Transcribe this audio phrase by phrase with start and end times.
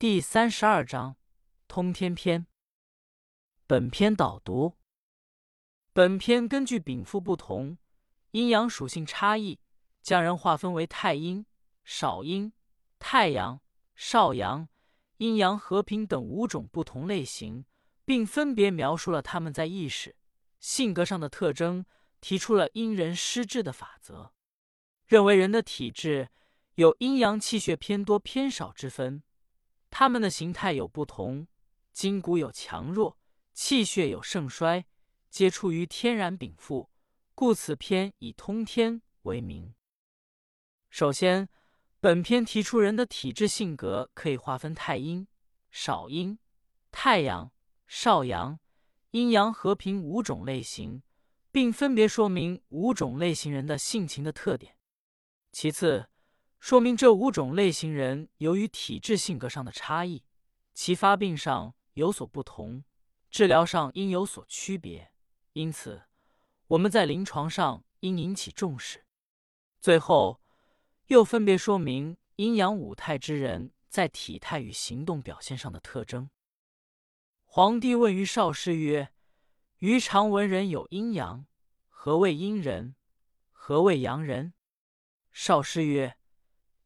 [0.00, 1.16] 第三十二章
[1.66, 2.46] 通天篇。
[3.66, 4.74] 本篇导读：
[5.92, 7.78] 本篇根据禀赋不同、
[8.30, 9.58] 阴阳属性差异，
[10.00, 11.44] 将人划分为太阴、
[11.82, 12.52] 少阴、
[13.00, 13.60] 太阳、
[13.96, 14.68] 少阳、
[15.16, 17.64] 阴阳和平等五种不同类型，
[18.04, 20.14] 并分别描述了他们在意识、
[20.60, 21.84] 性格上的特征，
[22.20, 24.32] 提出了因人施治的法则，
[25.06, 26.28] 认为人的体质
[26.76, 29.24] 有阴阳气血偏多偏少之分。
[29.90, 31.46] 它们的形态有不同，
[31.92, 33.18] 筋骨有强弱，
[33.52, 34.84] 气血有盛衰，
[35.30, 36.90] 皆出于天然禀赋，
[37.34, 39.74] 故此篇以通天为名。
[40.90, 41.48] 首先，
[42.00, 45.26] 本篇提出人的体质性格可以划分太阴、
[45.70, 46.38] 少阴、
[46.90, 47.52] 太阳、
[47.86, 48.58] 少阳、
[49.10, 51.02] 阴阳和平五种类型，
[51.50, 54.76] 并分别说明五种类型人的性情的特点。
[55.50, 56.08] 其次，
[56.60, 60.24] 说明这五种类型人由于体质性格上的差异，
[60.74, 62.84] 其发病上有所不同，
[63.30, 65.12] 治疗上应有所区别。
[65.52, 66.02] 因此，
[66.66, 69.06] 我们在临床上应引起重视。
[69.80, 70.42] 最后，
[71.06, 76.28] 又分别说明阴阳五态之人在体态与行动表现上的特征。
[77.44, 79.12] 皇帝问于少师曰
[79.78, 81.46] ：“余常闻人有阴阳，
[81.88, 82.96] 何谓阴人？
[83.52, 84.52] 何谓阳人？”
[85.32, 86.17] 少师曰。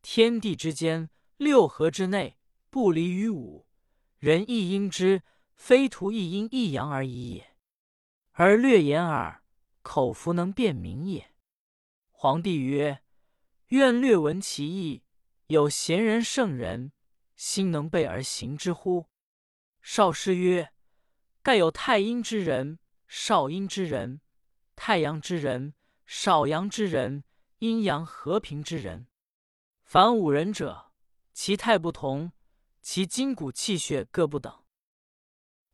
[0.03, 2.37] 天地之间，六合之内，
[2.71, 3.69] 不离于五。
[4.19, 5.23] 人亦应之，
[5.55, 7.57] 非徒一阴一阳而已也。
[8.33, 9.45] 而略言耳，
[9.83, 11.33] 口服能辨明也。
[12.11, 13.03] 皇帝曰
[13.69, 15.05] ：“愿略闻其意。
[15.47, 16.93] 有贤人圣人，
[17.37, 19.07] 心能备而行之乎？”
[19.83, 20.73] 少师曰
[21.43, 24.21] ：“盖有太阴之人，少阴之人，
[24.75, 25.75] 太阳之人，
[26.07, 27.23] 少阳之人，
[27.59, 29.07] 阴阳和平之人。”
[29.93, 30.91] 凡五人者，
[31.35, 32.33] 其态不同，
[32.81, 34.65] 其筋骨气血各不等。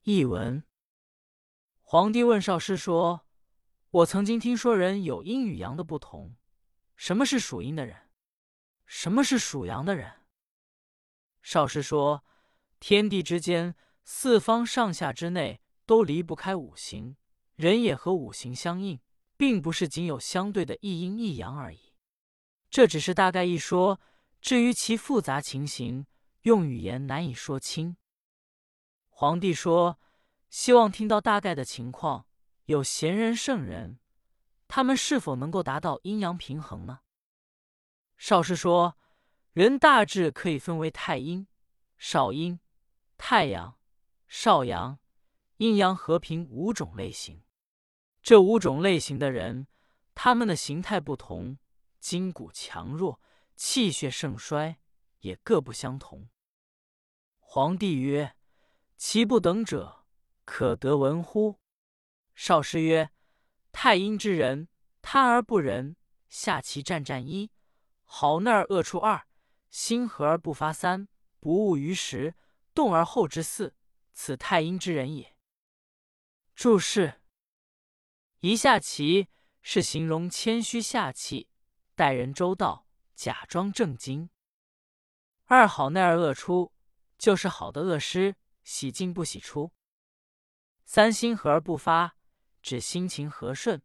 [0.03, 0.65] 译文：
[1.83, 3.29] 皇帝问少师说
[3.91, 6.35] ：“我曾经听说人有阴与阳的不同，
[6.97, 8.11] 什么是属阴的人？
[8.87, 10.27] 什么是属阳的人？”
[11.41, 12.25] 少师说
[12.81, 17.17] ：“天地之间，四方上下之内，都离不开五行，
[17.55, 18.99] 人也和五行相应，
[19.37, 21.83] 并不是仅有相对的一阴一阳而已。”
[22.71, 23.99] 这只是大概一说，
[24.41, 26.07] 至于其复杂情形，
[26.43, 27.97] 用语言难以说清。
[29.09, 29.99] 皇帝说
[30.51, 32.27] ：“希望听到大概的情况。
[32.67, 33.99] 有贤人圣人，
[34.69, 37.01] 他们是否能够达到阴阳平衡呢？”
[38.19, 38.99] 少师说
[39.53, 41.47] ：“人大致可以分为太阴、
[41.97, 42.61] 少阴、
[43.17, 43.79] 太阳、
[44.27, 44.99] 少阳、
[45.57, 47.43] 阴阳和平五种类型。
[48.23, 49.67] 这五种类型的人，
[50.15, 51.57] 他们的形态不同。”
[52.09, 53.21] 筋骨强弱、
[53.55, 54.79] 气血盛衰
[55.19, 56.31] 也各不相同。
[57.39, 58.35] 皇帝曰
[58.97, 60.07] ：“其不等者，
[60.47, 61.61] 可得闻乎？”
[62.35, 63.11] 少师曰
[63.73, 64.69] ：“太阴之人，
[65.03, 65.97] 贪而不仁，
[66.31, 67.51] 下其战战一；
[68.05, 69.29] 好内而恶出二，
[69.69, 71.09] 心和而不发三，
[71.39, 72.35] 不务于时，
[72.73, 73.75] 动而后之四，
[74.15, 75.37] 此太阴之人也。”
[76.57, 77.21] 注释：
[78.41, 79.29] 一下棋
[79.61, 81.51] 是形容谦虚下气。
[81.99, 82.87] 待人周到，
[83.17, 84.31] 假装正经。
[85.47, 86.73] 二好内而恶出，
[87.19, 89.73] 就是好的恶施，喜进不喜出。
[90.85, 92.17] 三心和而不发，
[92.63, 93.83] 指心情和顺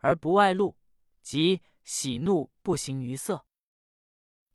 [0.00, 0.76] 而不外露，
[1.22, 3.46] 即喜怒不形于色。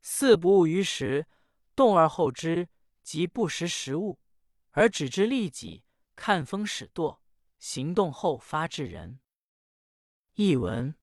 [0.04, 1.26] 四不务于时，
[1.76, 2.70] 动而后知，
[3.02, 4.20] 即不识时务
[4.70, 5.84] 而只知利己，
[6.16, 7.24] 看风使舵，
[7.58, 9.20] 行动后发制人。
[10.36, 10.96] 译文。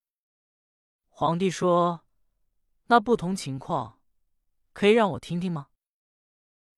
[1.19, 2.05] 皇帝说
[2.87, 3.99] ：“那不同情况，
[4.71, 5.67] 可以让我听听吗？”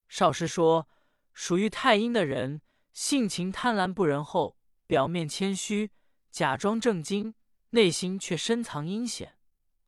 [0.09, 0.89] 少师说
[1.31, 4.57] ：“属于太阴的人，性情贪婪不仁厚，
[4.87, 5.91] 表面谦虚，
[6.31, 7.35] 假装正经，
[7.69, 9.37] 内心却深藏阴险。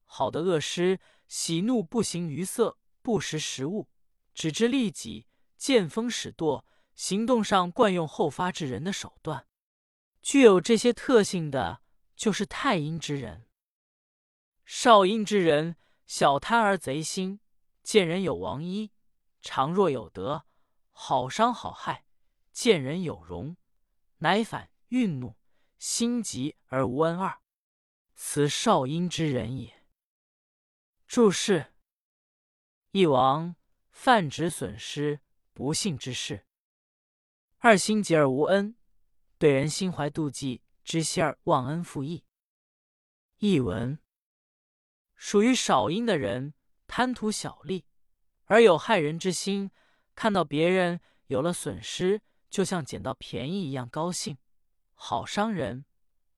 [0.06, 3.90] 好的恶师，喜怒不形于色，不识时务，
[4.36, 5.26] 只知利己，
[5.58, 6.64] 见风使舵，
[6.94, 9.48] 行动上惯用后发制人的手段。
[10.22, 11.82] 具有这些特性的，
[12.16, 13.48] 就是太阴之人。”
[14.66, 15.76] 少阴之人，
[16.06, 17.40] 小贪而贼心，
[17.84, 18.92] 见人有王衣，
[19.42, 20.46] 常若有德，
[20.92, 22.06] 好伤好害；
[22.52, 23.58] 见人有容，
[24.20, 25.36] 乃反愠怒，
[25.78, 27.42] 心急而无恩二，
[28.16, 29.86] 此少阴之人也。
[31.08, 31.74] 注释：
[32.92, 33.56] 一王
[33.92, 35.20] 犯直损失，
[35.54, 36.46] 不幸之事；
[37.58, 38.78] 二心急而无恩，
[39.38, 42.26] 对人心怀妒忌，知心而忘恩负义。
[43.40, 44.00] 译文。
[45.24, 46.54] 属于少阴的人，
[46.86, 47.86] 贪图小利，
[48.44, 49.72] 而有害人之心，
[50.16, 54.38] 看到别人有了损失，就像捡到便宜一样高兴。
[54.96, 55.86] 好伤人，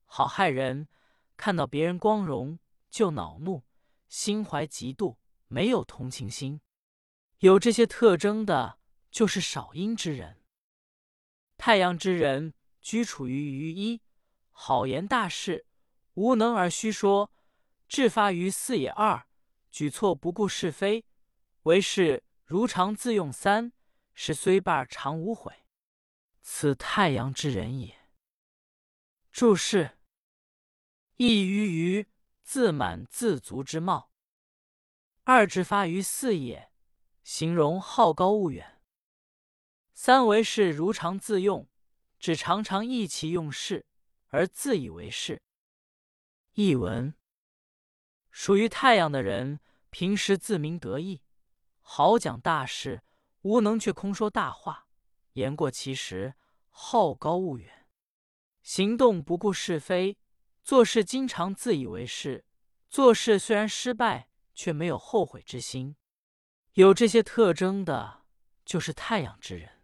[0.06, 0.88] 好害人。
[1.36, 2.60] 看到别人光荣
[2.92, 3.64] 就恼怒，
[4.08, 5.18] 心怀嫉妒，
[5.48, 6.62] 没有同情心。
[7.40, 8.78] 有这些特征的，
[9.10, 10.44] 就是少阴之人。
[11.58, 14.04] 太阳之人居处于于一，
[14.52, 15.66] 好言大事，
[16.14, 17.32] 无能而虚说；
[17.96, 19.26] 志发于四也二，
[19.72, 21.06] 举措不顾是非，
[21.62, 23.72] 为是如常自用三，
[24.14, 25.64] 是虽败常无悔。
[26.42, 27.98] 此太阳之人也。
[29.32, 29.98] 注释：
[31.16, 32.08] 一于于
[32.44, 34.12] 自满自足之貌；
[35.24, 36.74] 二之发于四也，
[37.24, 38.82] 形容好高骛远；
[39.94, 41.70] 三为是如常自用，
[42.20, 43.86] 指常常意气用事
[44.28, 45.42] 而自以为是。
[46.56, 47.16] 译文：
[48.36, 51.22] 属于太阳的人，平时自鸣得意，
[51.80, 53.00] 好讲大事；
[53.44, 54.90] 无能却空说大话，
[55.36, 56.36] 言过其实，
[56.68, 57.88] 好高骛远。
[58.62, 60.18] 行动不顾是非，
[60.62, 62.44] 做事经常自以为是，
[62.90, 65.96] 做事虽然失败，却没有后悔之心。
[66.74, 68.26] 有这些特征的，
[68.66, 69.82] 就是太阳之人。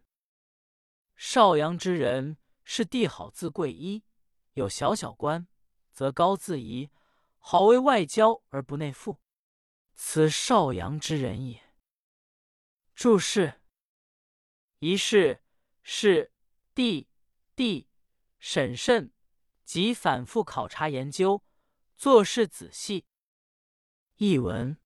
[1.16, 4.04] 少阳之人是地好自贵一，
[4.56, 5.48] 有小小官，
[5.94, 6.92] 则高自怡，
[7.42, 9.20] 好为外交而不内附，
[9.94, 11.74] 此少阳之人也。
[12.96, 13.62] 注释：
[14.80, 15.44] 一是
[15.84, 16.32] 是
[16.74, 17.10] 地
[17.56, 17.90] 地。
[18.44, 19.14] 审慎
[19.64, 21.44] 即反复考察研究，
[21.96, 23.06] 做事仔细。
[24.16, 24.82] 译文：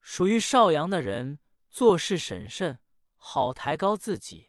[0.00, 2.80] 属于少阳的人做事审慎，
[3.16, 4.48] 好抬高自己。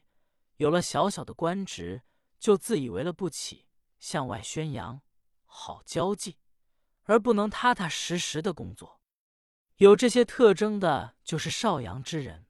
[0.55, 2.03] 有了小小的官职，
[2.39, 3.67] 就自以为了不起，
[3.99, 5.01] 向外宣扬，
[5.43, 6.37] 好交际，
[7.09, 9.01] 而不能踏踏实实的工作。
[9.77, 12.45] 有这些特征的，就是少阳之人。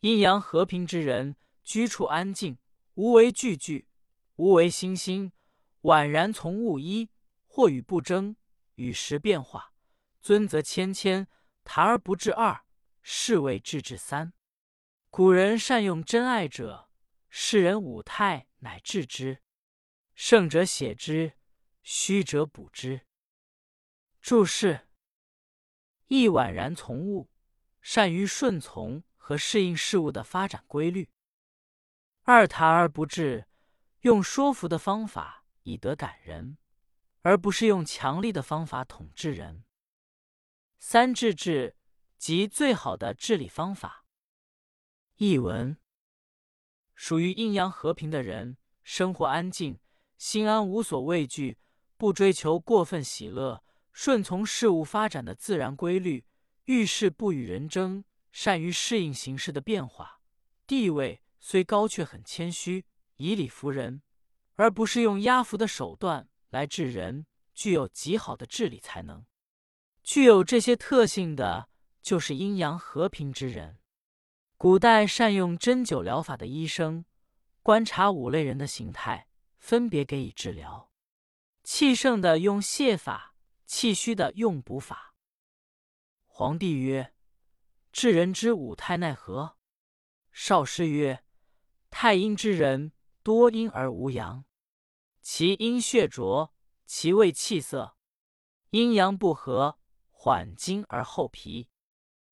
[0.00, 2.58] 阴阳和平之人，居处安静，
[2.94, 3.88] 无为惧惧。
[4.34, 5.32] 无为心心，
[5.82, 7.08] 宛然从物一，
[7.46, 8.34] 或与不争，
[8.74, 9.72] 与时变化。
[10.20, 11.28] 尊则谦谦，
[11.62, 12.64] 谈而不至二，
[13.00, 14.32] 是谓至至三。
[15.08, 16.90] 古人善用真爱者，
[17.30, 19.40] 世人五态乃至之。
[20.16, 21.34] 胜者写之，
[21.84, 23.06] 虚者补之。
[24.26, 24.88] 注释：
[26.08, 27.30] 一宛然从物，
[27.80, 31.08] 善于顺从和适应事物的发展规律。
[32.22, 33.46] 二谈而不至。
[34.00, 36.58] 用说服的方法以德感人，
[37.22, 39.62] 而不是用强力的方法统治人。
[40.80, 41.76] 三治治
[42.18, 44.06] 即最好的治理方法。
[45.18, 45.78] 译文：
[46.96, 49.78] 属于阴阳和平的人，生活安静，
[50.18, 51.58] 心安，无所畏惧，
[51.96, 53.62] 不追求过分喜乐，
[53.96, 56.26] 顺从事物发展的自然规律，
[56.66, 60.20] 遇事不与人争，善于适应形势的变化。
[60.66, 62.84] 地位虽高，却很谦虚。
[63.16, 64.02] 以理服人，
[64.56, 69.24] 而不是用压服的手段来治人，具有极好的治理才能。
[70.02, 71.70] 具有这些特性的，
[72.02, 73.78] 就是阴阳和平之人。
[74.58, 77.06] 古代善用针灸疗法的医生，
[77.62, 79.28] 观察五类人的形态，
[79.58, 80.90] 分别给予治疗。
[81.64, 83.35] 气盛的用泻法，
[83.66, 85.14] 气虚的用补法。
[86.24, 87.14] 皇帝曰
[87.92, 89.58] ：“治人之五态奈何？”
[90.32, 91.22] 少师曰
[91.90, 92.92] ：“太阴之人。”
[93.26, 94.44] 多阴而无阳，
[95.20, 97.96] 其阴血浊，其胃气涩，
[98.70, 99.80] 阴阳不和，
[100.12, 101.68] 缓筋而后疲，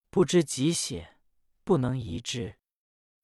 [0.09, 1.19] 不知急血，
[1.65, 2.61] 不能移之。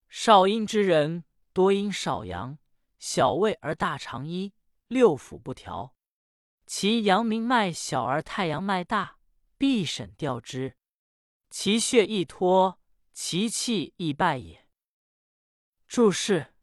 [0.09, 2.59] 少阴之人多阴少阳，
[2.99, 4.53] 小胃而大肠一，
[4.89, 5.95] 六腑不调，
[6.73, 9.19] 其阳明脉小而太阳脉大，
[9.59, 10.77] 必审调之，
[11.51, 12.79] 其血易脱，
[13.13, 14.69] 其气易败也。
[15.89, 16.55] 注释。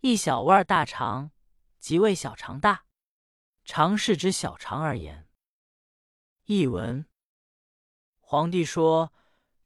[0.00, 1.30] 一小腕大肠，
[1.78, 2.86] 即为小肠大。
[3.64, 5.28] 肠是指小肠而言。
[6.46, 7.08] 译文：
[8.18, 9.12] 皇帝说，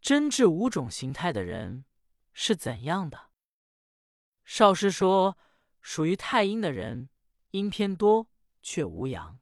[0.02, 1.86] 真治五种形态的人
[2.34, 3.30] 是怎样的？
[4.44, 5.38] 少师说，
[5.80, 7.08] 属于太阴的人，
[7.52, 8.28] 阴偏多
[8.62, 9.40] 却无阳，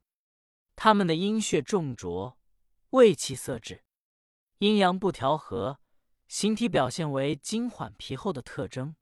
[0.75, 2.39] 他们的阴血重浊，
[2.91, 3.85] 胃气涩滞，
[4.59, 5.79] 阴阳不调和，
[6.27, 8.97] 形体表现为筋缓皮厚的特征。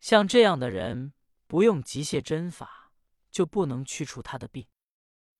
[0.00, 1.14] 像这样的人，
[1.46, 2.92] 不用急泻针法，
[3.30, 4.66] 就不能去除他的病。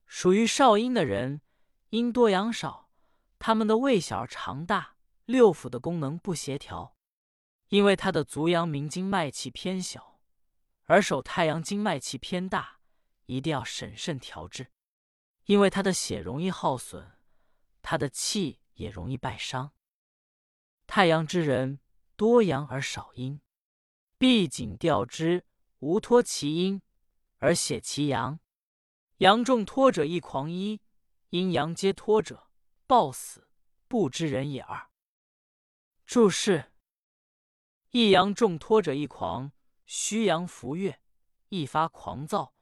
[0.05, 1.41] 属于少阴的人，
[1.89, 2.89] 阴多阳少，
[3.37, 4.95] 他们的胃小而肠大，
[5.25, 6.95] 六腑的功能不协调。
[7.69, 10.21] 因为他的足阳明经脉气偏小，
[10.85, 12.76] 而手太阳经脉气偏大，
[13.27, 14.71] 一定要审慎调治。
[15.45, 17.11] 因为他的血容易耗损，
[17.81, 19.71] 他的气也容易败伤。
[20.85, 21.79] 太阳之人
[22.17, 23.39] 多阳而少阴，
[24.17, 25.45] 必紧调之，
[25.79, 26.81] 无托其阴
[27.37, 28.39] 而血其阳。
[29.19, 30.81] 阳重托者亦狂一，
[31.29, 32.49] 阴阳皆托者
[32.85, 33.47] 暴死，
[33.87, 34.61] 不知人也。
[34.61, 34.89] 二
[36.05, 36.73] 注释：
[37.91, 39.53] 一阳重托者亦狂，
[39.85, 41.01] 虚阳浮跃，
[41.49, 42.53] 易发狂躁，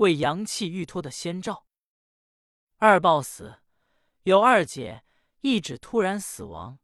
[0.00, 1.66] 为阳气欲托的先兆。
[2.76, 3.60] 二暴死
[4.22, 5.04] 有二解，
[5.42, 6.78] 一指突然死亡，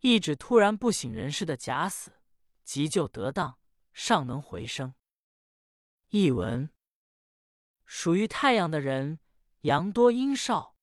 [0.00, 2.12] 一指突然不省人事的假死，
[2.62, 3.58] 急救得当，
[3.92, 4.94] 尚能回生。
[6.10, 6.70] 译文。
[7.84, 9.18] 属于太阳的人，
[9.62, 10.76] 阳多阴少，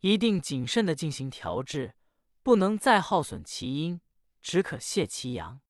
[0.00, 1.94] 一定谨慎的进行调治，
[2.42, 4.00] 不能再耗损其阴，
[4.40, 5.60] 只可泄其阳。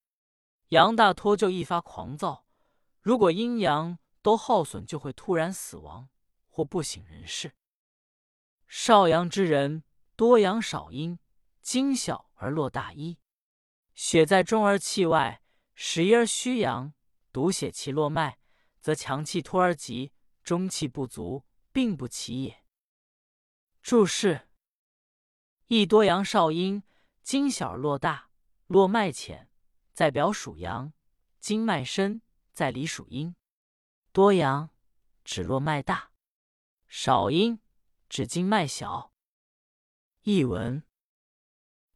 [0.68, 2.46] 阳大脱就易发狂躁，
[3.02, 6.08] 如果阴阳都耗损，就会突然死亡
[6.48, 7.52] 或不省人事。
[8.66, 9.84] 少阳之人，
[10.16, 11.18] 多阳少阴，
[11.60, 13.18] 精小而络大一，
[13.92, 15.42] 血在中而气外，
[15.74, 16.94] 实阴而虚阳，
[17.32, 18.38] 独血其络脉，
[18.80, 20.12] 则强气托而急。
[20.42, 22.64] 中气不足，并不起也。
[23.80, 24.48] 注释：
[25.68, 26.82] 一多阳少阴，
[27.22, 28.30] 精小络大，
[28.66, 29.48] 络脉浅，
[29.92, 30.92] 在表属阳；
[31.38, 33.36] 经脉深，在里属阴。
[34.12, 34.68] 多阳
[35.24, 36.10] 指络脉大，
[36.86, 37.58] 少阴
[38.10, 39.10] 指经脉小。
[40.24, 40.82] 译文：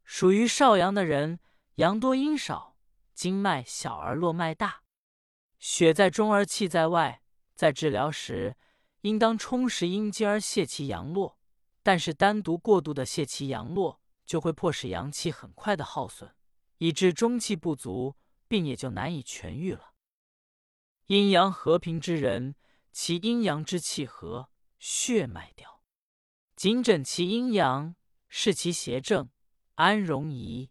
[0.03, 1.39] 属于少阳的人，
[1.75, 2.79] 阳多阴少，
[3.13, 4.83] 经脉小而络脉大，
[5.59, 7.23] 血在中而气在外。
[7.55, 8.57] 在治疗时，
[9.03, 11.39] 应当充实阴经而泄其阳络，
[11.83, 16.35] 但是单独过度的泄其阳络，就会迫使阳气很快的耗损，
[16.79, 18.17] 以致中气不足，
[18.49, 19.93] 病也就难以痊愈了。
[21.07, 22.57] 阴阳和平之人，
[22.91, 25.83] 其阴阳之气和，血脉调，
[26.57, 27.95] 谨诊其阴阳，
[28.29, 29.31] 视其邪正，
[29.75, 30.71] 安容仪。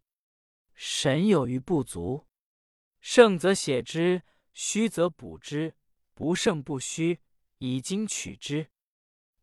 [0.74, 2.27] 神有余不足，
[3.00, 4.24] 盛则血之，
[4.54, 5.75] 虚则补之。
[6.13, 7.22] 不胜不虚，
[7.58, 8.72] 以经取之，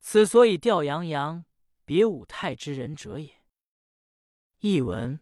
[0.01, 1.45] 此所以调阳阳，
[1.85, 3.45] 别五太之人者也。
[4.61, 5.21] 译文：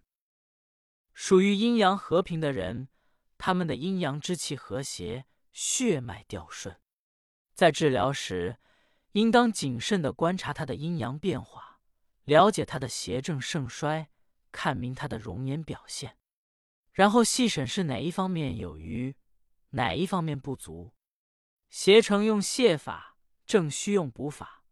[1.13, 2.89] 属于阴阳和平的人，
[3.37, 6.81] 他们的阴阳之气和谐，血脉调顺，
[7.55, 8.59] 在治疗时，
[9.13, 11.81] 应当谨慎的观察他的阴阳变化，
[12.25, 14.11] 了解他的邪正盛衰，
[14.53, 16.17] 看明他的容颜表现，
[16.93, 19.17] 然后细审是哪一方面有余，
[19.71, 20.93] 哪一方面不足。
[21.69, 23.17] 邪成用泻法，
[23.47, 24.65] 正虚用补法。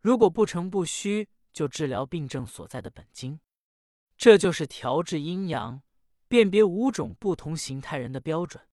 [0.00, 3.40] 如果不成不虚，就治疗病症所在的本经。
[4.16, 5.82] 这就是调治阴阳、
[6.28, 8.68] 辨别五种不同形态人的标准。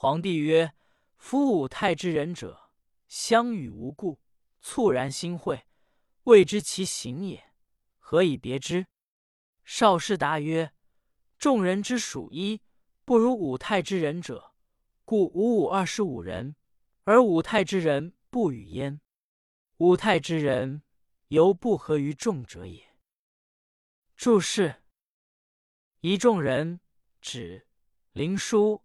[0.00, 0.74] 皇帝曰
[1.18, 2.70] ：“夫五泰之人者，
[3.08, 4.20] 相与无故，
[4.62, 5.66] 猝然心会，
[6.22, 7.52] 未知其行也，
[7.98, 8.86] 何以别之？”
[9.66, 10.72] 少师答曰
[11.36, 12.62] ：“众人之属一，
[13.04, 14.54] 不如五泰之人者。”
[15.04, 16.54] 故五五二十五人，
[17.02, 19.00] 而五太之人不与焉。
[19.78, 20.84] 五太之人，
[21.26, 22.96] 犹不合于众者也。
[24.14, 24.80] 注释：
[26.02, 26.78] 一众人
[27.20, 27.66] 指
[28.12, 28.80] 灵枢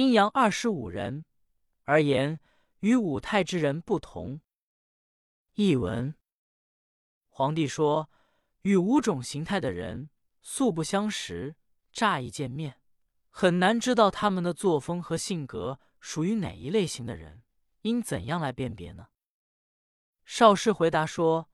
[0.00, 1.26] 阴阳二十五人
[1.84, 2.40] 而言，
[2.78, 4.40] 与五太之人不同。
[5.56, 6.14] 译文：
[7.28, 8.08] 皇帝说，
[8.62, 10.08] 与五种形态的人
[10.40, 11.54] 素不相识，
[11.92, 12.80] 乍一见面。
[13.28, 17.42] 很难知道他们的作风和性格属于哪一类型的人，
[17.82, 19.08] 应怎样来辨别呢？
[20.24, 21.50] 少师回答说：“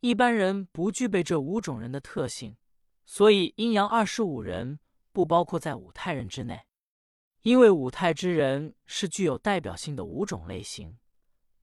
[0.00, 2.58] 一般人不具备这五种人的特性，
[3.06, 4.80] 所以阴阳二十五人
[5.12, 6.65] 不包括在五太人之内。
[7.46, 10.98] 因为五太之人是具有代表性的五种类型，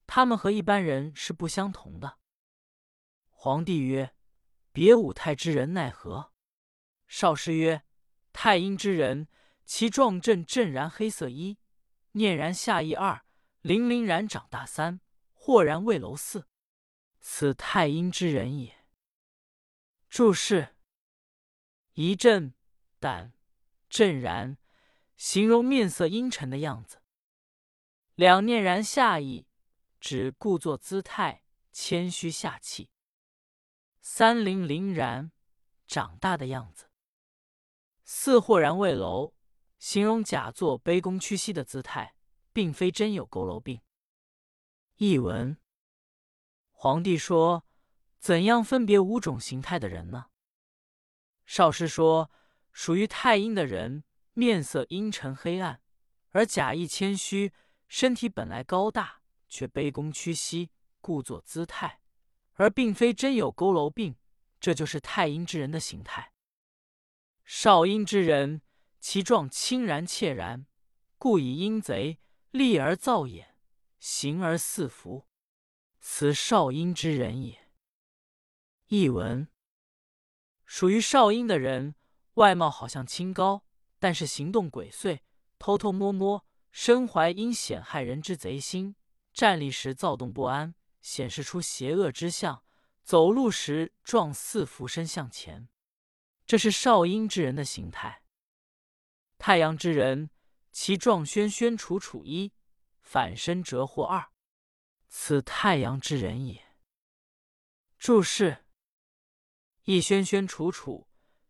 [0.08, 2.20] 他们和一般人是不相同的。”
[3.28, 4.16] 皇帝曰
[4.72, 6.32] ：“别五太之人奈何？”
[7.10, 7.84] 少师曰
[8.32, 9.28] ：“太阴之人。”
[9.66, 11.58] 其状振振然黑色一，
[12.12, 13.26] 念然下翼二，
[13.62, 15.00] 凛凛然长大三，
[15.34, 16.48] 豁然未楼四，
[17.22, 18.86] 此太阴之人也。
[20.10, 20.76] 注释：
[21.94, 22.54] 一阵
[23.00, 23.34] 胆
[23.90, 24.58] 震然，
[25.24, 26.98] 形容面色阴沉的样子；
[28.14, 29.48] 两念然下意，
[30.02, 32.90] 指故作姿态谦虚下气；
[34.02, 35.32] 三灵灵然
[35.88, 36.88] 长大的样子；
[38.04, 39.34] 四豁然未楼。
[39.80, 42.16] 形容假作卑躬屈膝的姿态，
[42.52, 43.82] 并非真有佝偻病。
[44.96, 45.58] 译文：
[46.72, 47.66] 皇帝说
[48.20, 50.26] ：“怎样分别五种形态的人呢？”
[51.48, 52.30] 少师说
[52.74, 54.04] ：“属于太阴的人，
[54.34, 55.82] 面色阴沉黑暗，
[56.30, 57.54] 而假意谦虚，
[57.88, 60.70] 身体本来高大，却卑躬屈膝，
[61.02, 62.02] 故作姿态，
[62.54, 64.16] 而并非真有佝偻病，
[64.60, 66.34] 这就是太阴之人的形态。
[67.44, 68.62] 少阴之人。”
[69.04, 70.66] 其状清然切然，
[71.18, 72.22] 故以阴贼
[72.52, 73.58] 立而造眼，
[74.00, 75.28] 形而似福，
[76.00, 77.70] 此少阴之人也。
[78.88, 79.50] 译文：
[80.66, 81.96] 属于少阴的人，
[82.36, 83.66] 外貌好像清高，
[84.04, 85.22] 但是行动鬼祟，
[85.58, 88.98] 偷偷摸摸，身怀阴险害人之贼心，
[89.32, 92.66] 站立时躁动不安，显示出邪恶之相，
[93.02, 95.70] 走路时状似俯身向前，
[96.46, 98.24] 这是少阴之人的形态。
[99.38, 100.30] 太阳之人，
[100.74, 102.52] 其状宣宣楚楚一，
[103.00, 104.32] 反身折或二，
[105.08, 106.62] 此太阳之人也。
[107.98, 108.66] 注释：
[109.86, 111.08] 一宣宣楚楚，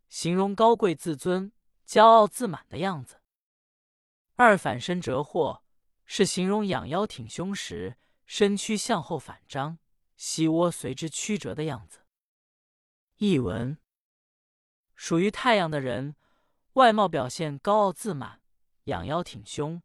[0.07, 1.51] 形容高贵自尊、
[1.93, 3.17] 骄傲自满的样子；
[4.33, 5.61] 二反身折祸，
[6.05, 9.77] 是形容仰腰挺胸时，身躯向后反张，
[10.15, 11.99] 膝窝随之曲折的样子。
[13.17, 13.77] 译文：
[14.95, 16.15] 属于太阳的人。
[16.73, 18.41] 外貌表现高傲自满，
[18.85, 19.83] 仰腰挺胸，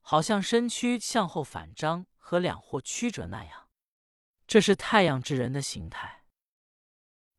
[0.00, 3.68] 好像身躯向后反张和两或曲折那样。
[4.48, 6.24] 这是太阳之人的形态。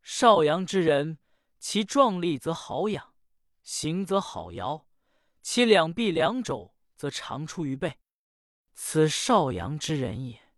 [0.01, 1.17] 少阳之人，
[1.59, 3.14] 其壮丽则好养，
[3.65, 4.85] 行则好摇，
[5.41, 7.97] 其两臂两肘则长出于背，
[8.75, 10.53] 此少阳之人也。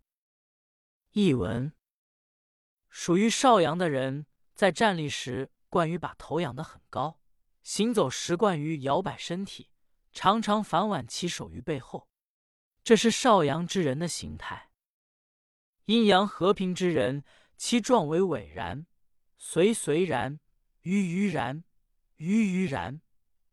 [1.12, 1.72] 译文：
[2.90, 7.18] 属于少阳的人，在站立时惯于把头仰得很高。
[7.62, 9.70] 行走时惯于摇摆身体，
[10.12, 12.10] 常常反挽其手于背后，
[12.84, 14.70] 这是少阳之人的形态。
[15.86, 17.24] 阴阳和平之人，
[17.56, 18.86] 其状为伟然，
[19.38, 20.40] 随随然，
[20.82, 21.64] 于于然，
[22.18, 23.00] 于于然，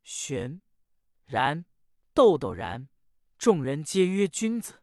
[0.03, 0.61] 玄
[1.25, 1.65] 然，
[2.13, 2.89] 豆豆然，
[3.37, 4.81] 众人皆曰君子，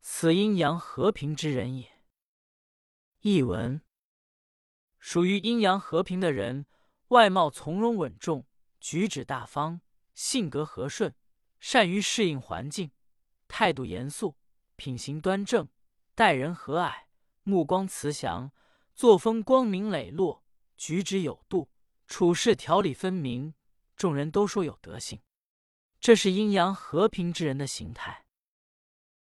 [0.00, 2.02] 此阴阳和平之人也。
[3.20, 3.82] 译文：
[4.98, 6.66] 属于阴阳和平的人。
[7.08, 8.46] 外貌从容稳重，
[8.80, 9.80] 举止大方，
[10.14, 11.14] 性格和顺，
[11.58, 12.90] 善于适应环境，
[13.48, 14.36] 态度严肃，
[14.76, 15.66] 品行端正，
[16.14, 17.04] 待人和蔼，
[17.44, 18.52] 目光慈祥，
[18.94, 20.44] 作风光明磊落，
[20.76, 21.70] 举止有度，
[22.08, 23.52] 处事条理分明，
[23.94, 25.20] 众人都说有德行。
[26.00, 28.24] 这是阴阳和平之人的形态。